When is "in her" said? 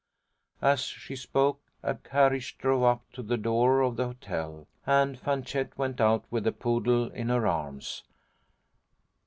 7.11-7.45